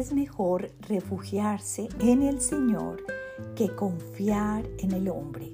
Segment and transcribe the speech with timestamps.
[0.00, 3.04] es mejor refugiarse en el Señor
[3.54, 5.52] que confiar en el hombre.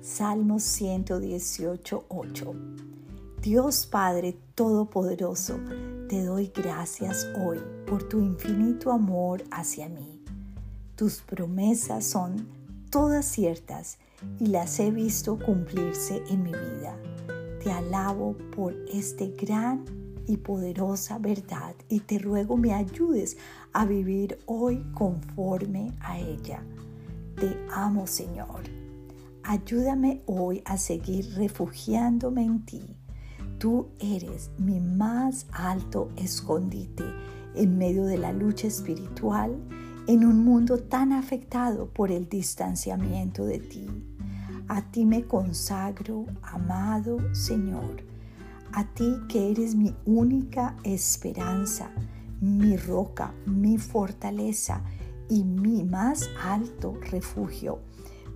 [0.00, 2.54] Salmo 118, 8.
[3.42, 5.58] Dios Padre Todopoderoso,
[6.08, 10.22] te doy gracias hoy por tu infinito amor hacia mí.
[10.94, 12.46] Tus promesas son
[12.90, 13.98] todas ciertas
[14.38, 16.96] y las he visto cumplirse en mi vida.
[17.62, 19.84] Te alabo por este gran
[20.28, 23.36] y poderosa verdad y te ruego me ayudes
[23.72, 26.62] a vivir hoy conforme a ella.
[27.34, 28.62] Te amo Señor.
[29.42, 32.82] Ayúdame hoy a seguir refugiándome en ti.
[33.58, 37.04] Tú eres mi más alto escondite
[37.54, 39.56] en medio de la lucha espiritual
[40.06, 43.86] en un mundo tan afectado por el distanciamiento de ti.
[44.68, 48.02] A ti me consagro, amado Señor,
[48.72, 51.90] a ti que eres mi única esperanza,
[52.40, 54.82] mi roca, mi fortaleza
[55.28, 57.80] y mi más alto refugio.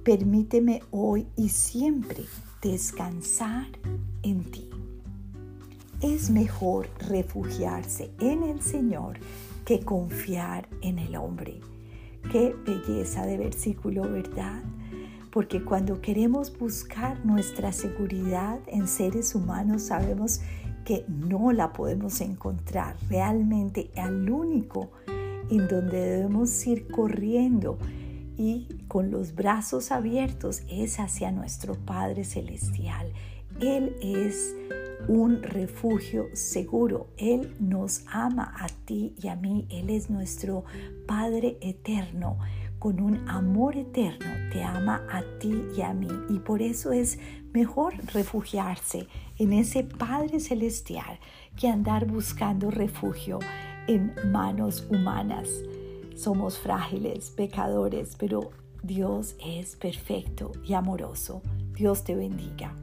[0.05, 2.24] Permíteme hoy y siempre
[2.61, 3.69] descansar
[4.22, 4.69] en ti.
[6.00, 9.19] Es mejor refugiarse en el Señor
[9.64, 11.61] que confiar en el hombre.
[12.30, 14.62] Qué belleza de versículo, ¿verdad?
[15.33, 20.41] Porque cuando queremos buscar nuestra seguridad en seres humanos, sabemos
[20.84, 22.97] que no la podemos encontrar.
[23.08, 24.91] Realmente al único
[25.50, 27.78] en donde debemos ir corriendo
[28.36, 33.12] y con los brazos abiertos es hacia nuestro Padre Celestial.
[33.61, 34.55] Él es
[35.08, 37.08] un refugio seguro.
[37.17, 39.67] Él nos ama a ti y a mí.
[39.70, 40.64] Él es nuestro
[41.06, 42.39] Padre eterno.
[42.83, 46.08] Con un amor eterno te ama a ti y a mí.
[46.28, 47.16] Y por eso es
[47.52, 49.06] mejor refugiarse
[49.39, 51.20] en ese Padre celestial
[51.56, 53.39] que andar buscando refugio
[53.86, 55.48] en manos humanas.
[56.17, 58.51] Somos frágiles, pecadores, pero
[58.83, 61.40] Dios es perfecto y amoroso.
[61.77, 62.74] Dios te bendiga.